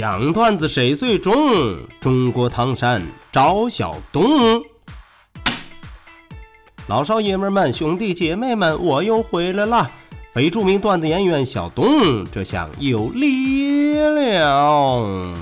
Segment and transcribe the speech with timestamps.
[0.00, 1.76] 讲段子谁最中？
[2.00, 4.62] 中国唐山赵小东。
[6.86, 9.90] 老少爷们们、兄弟姐妹们，我又回来了！
[10.32, 15.36] 非著名段子演员小东，这下有力量。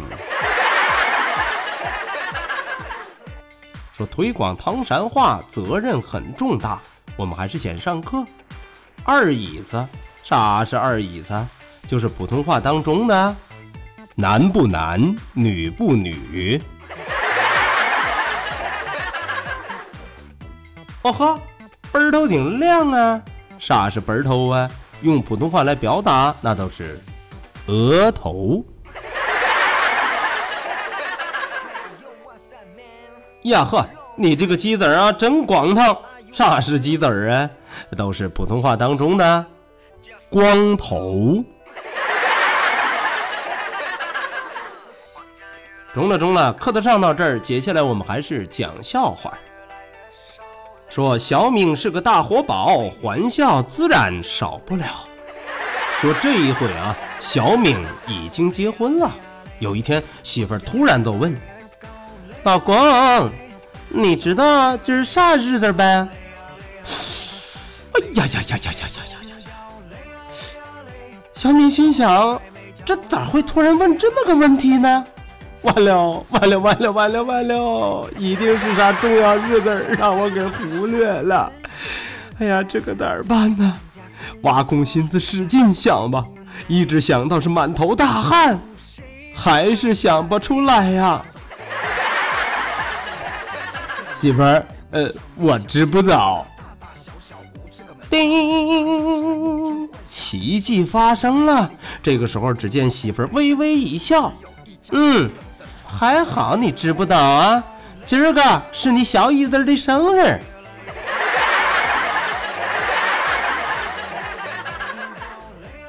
[3.93, 6.81] 说推广唐山话责任很重大，
[7.17, 8.25] 我们还是先上课。
[9.05, 9.87] 二椅子，
[10.25, 11.47] 啥是二椅子？
[11.87, 13.37] 就是普通话当中的。
[14.21, 16.61] 男不男，女不女。
[21.03, 21.41] 哦呵，
[21.93, 23.23] 本头挺亮啊！
[23.61, 24.69] 啥是本头啊？
[25.03, 26.99] 用普通话来表达，那都是
[27.69, 28.65] 额头。
[33.45, 35.97] 呀呵，你这个鸡子啊，真光烫！
[36.33, 37.49] 啥是鸡子啊？
[37.97, 39.47] 都是普通话当中的
[40.29, 41.45] 光头。
[45.99, 49.37] 中了中了，课都上到这儿，接下来我们还是讲笑话。
[50.89, 54.85] 说小敏是个大活宝，欢笑自然少不了。
[55.97, 59.11] 说这一回啊，小敏已经结婚了。
[59.59, 61.37] 有一天，媳妇儿突然都问
[62.45, 63.29] ：“老公，
[63.89, 66.07] 你知道今儿啥日子呗？”
[67.91, 69.51] 哎呀呀呀呀呀呀呀呀呀！
[71.35, 72.41] 小敏心想：
[72.85, 75.05] 这咋会突然问这么个问题呢？
[75.63, 78.09] 完了，完了，完了，完了，完了！
[78.17, 81.53] 一定是啥重要日子让我给忽略了。
[82.39, 83.75] 哎呀，这可咋办呢？
[84.43, 86.25] 挖空心思使劲想吧，
[86.69, 88.59] 一直想到是满头大汗，
[89.35, 91.21] 还是想不出来呀。
[94.15, 96.47] 媳妇儿，呃，我知不道。
[98.11, 101.71] 叮，奇迹发生了。
[102.03, 104.33] 这个时候，只见媳妇儿微微一笑，
[104.93, 105.29] 嗯。
[105.89, 107.63] 还好你知不道啊！
[108.05, 110.41] 今儿个是你小姨子的生日。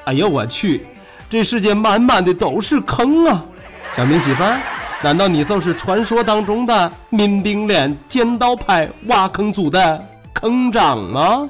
[0.04, 0.86] 哎呀，我去！
[1.28, 3.44] 这世界满满的都是坑啊！
[3.96, 4.58] 小明媳妇儿，
[5.02, 11.48] 难道你就是传说当中的民兵连尖刀派挖坑组的坑长吗？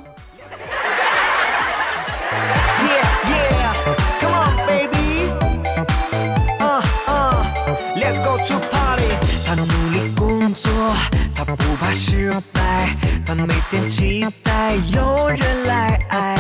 [10.71, 10.95] 说，
[11.35, 12.95] 他不怕失败，
[13.27, 16.39] 他每天期待有人来爱。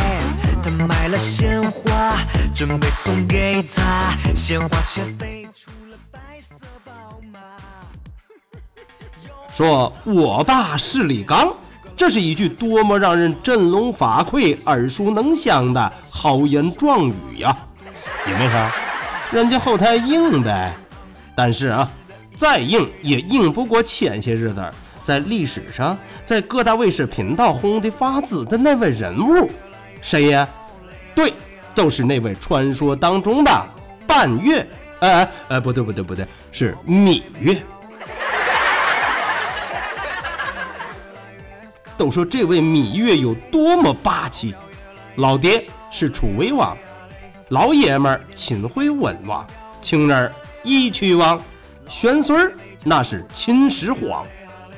[0.62, 2.16] 他买了鲜花，
[2.54, 6.54] 准备送给她，鲜花却飞出了白色
[6.84, 6.92] 宝
[7.32, 7.40] 马。
[9.52, 11.52] 说我爸是李刚，
[11.96, 17.56] 这是一句多么让人振聋发聩、耳熟能详的豪言壮语呀！
[18.28, 18.72] 也没啥？
[19.32, 20.72] 人家后台硬呗。
[21.34, 21.90] 但是啊，
[22.40, 24.64] 再硬也硬不过前些日子。
[25.02, 29.50] 在历史上，在各大卫视频道红的发紫的那位人物，
[30.00, 30.48] 谁呀？
[31.14, 31.34] 对，
[31.74, 33.68] 就是那位传说当中的
[34.06, 34.66] 半月。
[35.00, 37.62] 哎哎，不对不对不对，是芈月。
[41.94, 44.54] 都说这位芈月有多么霸气，
[45.16, 46.74] 老爹是楚威王，
[47.48, 49.46] 老爷们儿秦惠文王，
[49.82, 51.38] 情人义渠王，
[51.90, 54.24] 玄孙儿那是秦始皇。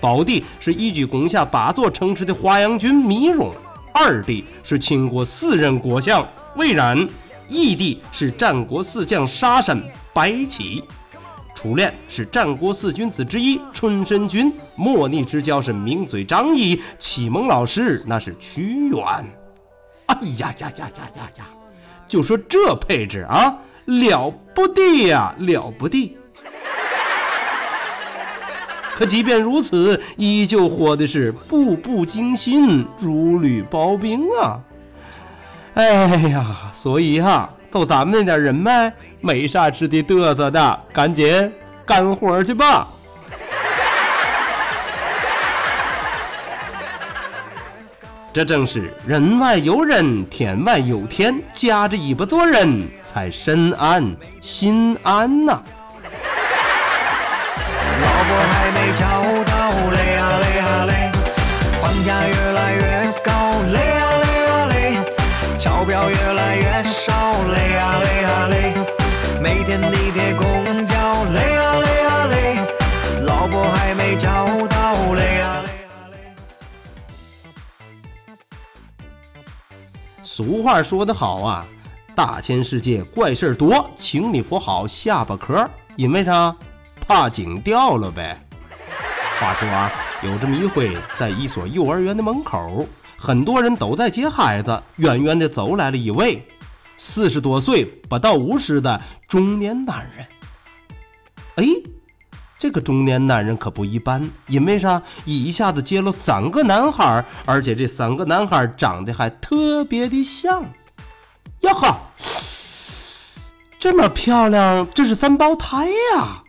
[0.01, 3.53] 宝弟是一举攻下八座城池的华阳君糜荣，
[3.93, 7.07] 二弟是秦国四任国相魏冉，
[7.49, 10.83] 义弟是战国四将沙神白起，
[11.55, 18.99] 初恋是战国四君子之一春申君，莫逆之交是名嘴张仪，启蒙老师那是屈原。
[20.07, 21.47] 哎呀呀呀呀呀呀！
[22.09, 23.55] 就说这配置啊，
[23.85, 26.17] 了不得呀，了不得！
[29.03, 34.61] 可即便如此，依旧活的是步步惊心，如履薄冰啊！
[35.75, 41.53] 哎呀，所以哈，就咱们那点人脉，没啥值得嘚瑟的，赶紧
[41.85, 42.91] 干活去吧。
[48.33, 55.61] 这正是人外有人，天外有天，夹着尾巴做人才身安心安呐。
[80.23, 81.67] 俗话说得好啊，
[82.15, 86.55] 大千世界怪事儿多，请你扶好下巴壳，因为啥？
[87.07, 88.41] 怕井掉了呗。
[89.41, 89.91] 话说啊，
[90.23, 92.87] 有这么一回，在一所幼儿园的门口，
[93.17, 96.47] 很多人都在接孩子，远远的走来了一位
[96.97, 100.27] 四十多岁不到五十的中年男人。
[101.57, 101.65] 哎，
[102.63, 105.03] 这个中年男人可不一般，因为啥？
[105.25, 110.63] 一下子接了三个男孩，而且这三个男孩长得还特别的像。
[111.63, 111.99] 呀哈，
[113.81, 116.45] 这么漂亮，这是三胞胎呀！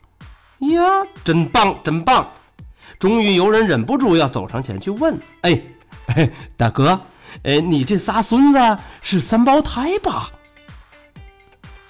[0.60, 0.84] 呀，
[1.24, 2.28] 真棒，真棒！
[3.00, 5.60] 终于有人忍不住要走上前去问：“哎，
[6.16, 7.02] 哎 大哥，
[7.42, 10.30] 哎，你这仨孙子是三胞胎吧？”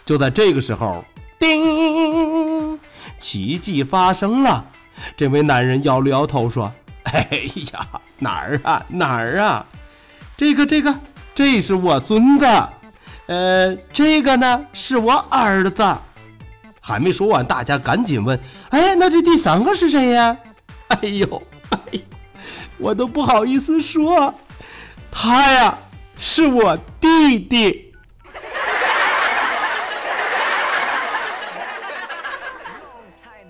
[0.06, 1.04] 就在这个时候，
[1.38, 1.93] 叮，
[3.24, 4.66] 奇迹发生了。
[5.16, 6.70] 这位男人摇了摇头说
[7.04, 7.26] ：“哎
[7.72, 7.88] 呀，
[8.20, 9.66] 哪儿啊，哪儿啊？
[10.36, 10.94] 这个，这个，
[11.34, 12.46] 这是我孙子。
[13.28, 15.96] 呃，这个呢，是我儿子。”
[16.82, 18.38] 还没说完，大家赶紧问
[18.72, 20.36] ：“哎，那这第三个是谁呀？”
[20.90, 22.02] 哎呦，哎呦，
[22.78, 24.34] 我都不好意思说，
[25.10, 25.78] 他呀
[26.18, 27.93] 是我弟弟。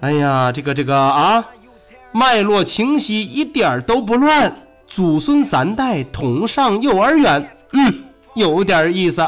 [0.04, 1.46] 哎呀，这个这个啊，
[2.12, 4.54] 脉络清晰，一点儿都不乱，
[4.86, 8.04] 祖孙三代同上幼儿园，嗯，
[8.36, 9.26] 有点意思。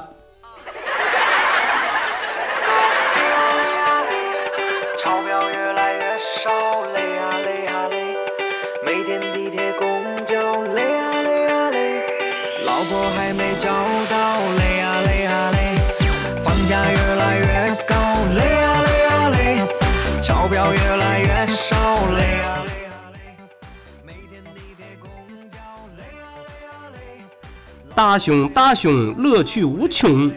[27.95, 30.29] 大兄大兄，乐趣无穷。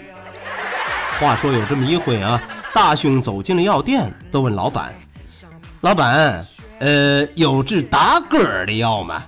[1.19, 2.40] 话说有这么一回啊，
[2.72, 4.94] 大兄走进了药店，都问老板
[5.82, 6.40] ：“老板，
[6.78, 9.25] 呃，有治打嗝的药吗？”“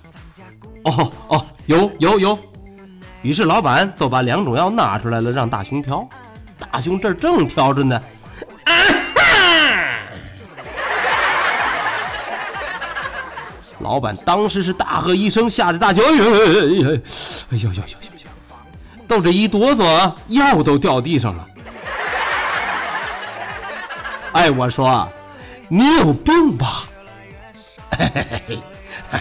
[0.87, 2.39] 哦哦，有有有。”
[3.23, 6.09] 于是老板都把两种药拿出来了，让大熊挑。
[6.57, 8.01] 大熊这儿正挑着呢，
[8.65, 8.73] 啊
[9.17, 9.23] 哈！
[13.81, 16.95] 老板当时是大喝一声，吓得大熊：“哎呦哎呦哎呦哎呦
[17.51, 17.83] 哎呦呦呦！”
[19.11, 21.45] 都这一哆嗦，药都掉地上了。
[24.31, 25.09] 哎，我说，
[25.69, 26.85] 你有病吧？
[27.99, 28.59] 嘿嘿嘿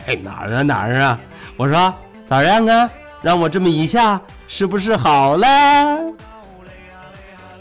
[0.06, 1.20] 嘿，哪儿啊哪儿啊？
[1.58, 1.92] 我说
[2.28, 2.88] 咋样啊？
[3.24, 5.48] 让我这么一下，是不是好了？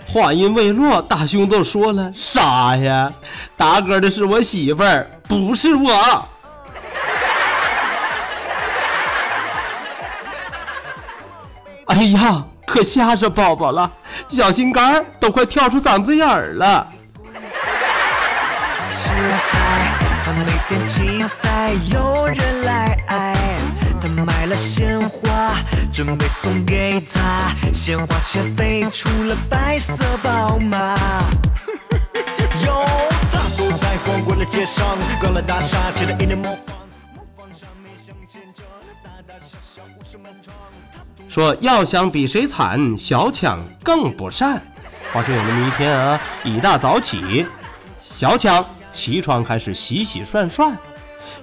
[0.07, 3.11] 话音未落，大兄都说了：“傻呀，
[3.57, 6.29] 打嗝的是我媳妇儿，不是我。”
[11.99, 13.91] 哎呀，可吓着宝宝了，
[14.29, 16.87] 小心肝儿都快跳出嗓子眼儿了。
[18.93, 23.34] 是爱，他每天期待有人来爱。
[24.01, 25.51] 他买了鲜花，
[25.93, 30.96] 准备送给她，鲜花却飞出了白色宝马。
[32.65, 32.84] 有
[33.32, 34.87] 他走在黄昏的街上，
[35.20, 36.56] 高楼大厦一脸模
[41.39, 44.61] 说要想比谁惨，小强更不善。
[45.13, 47.47] 话说有那么一天啊，一大早起，
[48.03, 50.77] 小强起床开始洗洗涮涮，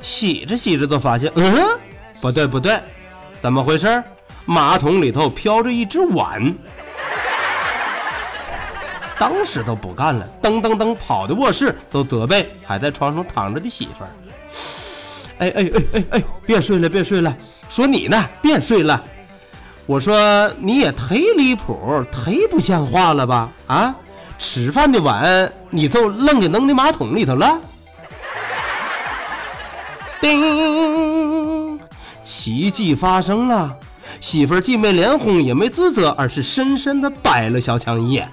[0.01, 1.65] 洗着洗着就发现，嗯，
[2.19, 2.77] 不对不对，
[3.41, 4.03] 怎么回事？
[4.43, 6.53] 马桶里头飘着一只碗。
[9.17, 14.09] 当时都不干了，噔噔噔跑的卧室，都责备还在床上躺着的媳妇儿。
[15.37, 17.33] 哎哎哎哎哎，别睡了别睡了，
[17.69, 19.01] 说你呢，别睡了。
[19.87, 23.49] 我说你也忒离谱，忒不像话了吧？
[23.67, 23.95] 啊，
[24.39, 27.59] 吃饭的碗你就愣给扔那马桶里头了。
[30.19, 31.79] 叮，
[32.23, 33.75] 奇迹发生了，
[34.19, 38.27] 媳妇儿既没脸红也没自责，而是深深的白了小强一眼。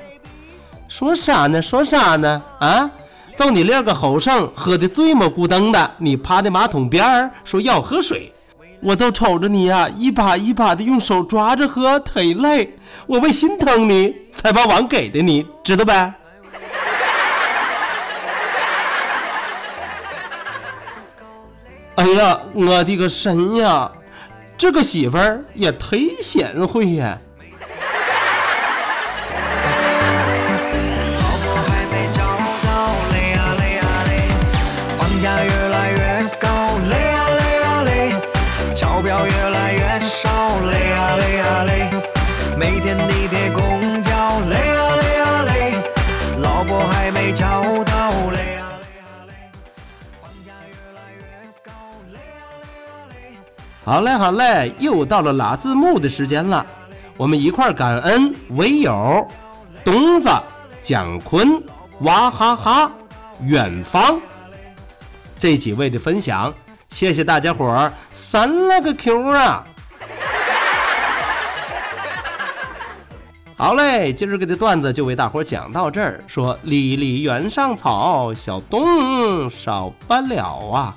[0.89, 1.61] 说啥呢？
[1.61, 2.43] 说啥呢？
[2.61, 2.91] 啊，
[3.37, 8.33] 就你练个后生，喝的醉么咕噔的，你趴在马桶边儿说要喝水。
[8.83, 16.13] 我都瞅着你呀，一把一把的用手抓着喝忒累，我为心疼你才把碗给的你，知道呗？
[21.95, 23.91] 哎呀，我的个神呀！
[24.59, 27.19] 这个媳妇儿也忒贤惠呀！
[53.85, 56.65] 好嘞，好嘞，又到了拉字幕的时间了，
[57.17, 59.27] 我们一块儿感恩唯友、
[59.85, 60.31] 东子、
[60.81, 61.61] 蒋坤、
[62.03, 62.93] 娃哈哈、
[63.43, 64.21] 远方
[65.37, 66.55] 这几位的分享，
[66.91, 69.67] 谢谢大家伙儿三了个 Q 啊！
[73.59, 76.21] 好嘞，今儿个的段子就为大伙儿讲到这儿。
[76.29, 80.97] 说离离原上草，小东少不了啊。